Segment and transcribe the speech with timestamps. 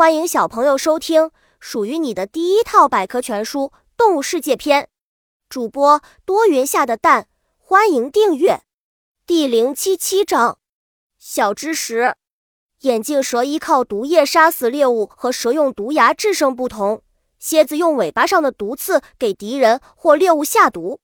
[0.00, 3.64] 欢迎小朋友收听属于你的第一套百科全书
[3.98, 4.84] 《动物世界篇》。
[5.50, 8.62] 主播多云下的蛋，欢迎订阅。
[9.26, 10.56] 第零七七章：
[11.18, 12.14] 小知识。
[12.80, 17.02] 眼镜蛇依靠毒液杀死猎物，和蛇用毒牙制胜不同。
[17.38, 21.00] 蝎子用尾巴上的毒刺给敌人或猎物下毒。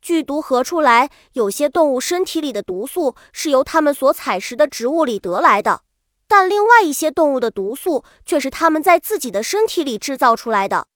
[0.00, 1.10] 剧毒何处来？
[1.34, 5.82] 有些动物身体里的毒素是由它们所采食的植物里得来的。
[6.30, 10.86] 但另外一些动物的毒素却是它们在自己的身体里制造出来的。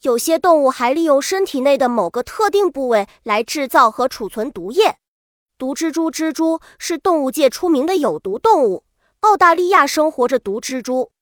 [0.00, 4.96] 有些动物还利用身体内的某个特定部位来制造和储存毒液。
[5.58, 8.84] 毒蜘蛛，蜘蛛是动物界出名的有毒动物。
[9.20, 11.12] 澳大利亚生活着毒蜘蛛，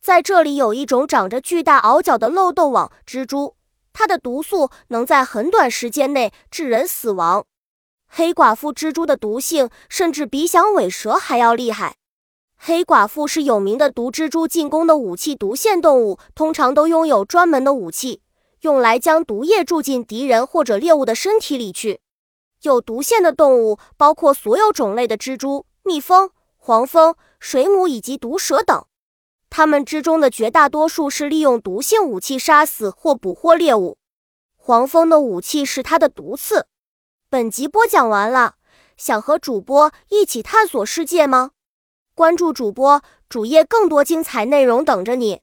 [0.00, 3.56] 在这里有一种长着巨大螯角的漏斗网蜘蛛，
[3.92, 7.44] 它的毒素能在很短时间内致人死亡。
[8.06, 11.96] 黑寡妇蜘蛛的毒性甚至比响尾蛇还要厉害。
[12.62, 15.34] 黑寡妇是有名的毒蜘蛛进攻的武器。
[15.34, 18.20] 毒腺动物通常都拥有专门的武器，
[18.60, 22.02] 用来将毒液注进敌人或者猎物的身体里去。
[22.60, 28.84] 有毒腺的动物包括所有种类的蜘蛛、蜜蜂、黄蜂、水母以及毒蛇等。
[29.48, 33.96] 它们之中的绝大多数是利用毒性武器杀死或捕获猎物。
[34.58, 36.66] 黄蜂的武器是它的毒刺。
[37.30, 38.56] 本集播讲完了，
[38.98, 41.52] 想和主播一起探索世界吗？
[42.20, 45.40] 关注主播主页，更多精彩内容等着你。